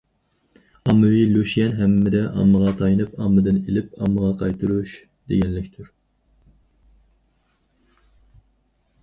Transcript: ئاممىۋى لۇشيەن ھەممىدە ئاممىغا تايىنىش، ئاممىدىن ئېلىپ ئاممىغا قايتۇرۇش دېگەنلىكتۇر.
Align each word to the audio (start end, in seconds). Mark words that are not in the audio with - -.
ئاممىۋى 0.91 1.25
لۇشيەن 1.33 1.75
ھەممىدە 1.81 2.21
ئاممىغا 2.29 2.71
تايىنىش، 2.79 3.11
ئاممىدىن 3.19 3.59
ئېلىپ 3.61 3.93
ئاممىغا 4.01 4.31
قايتۇرۇش 4.41 4.95
دېگەنلىكتۇر. 4.95 5.93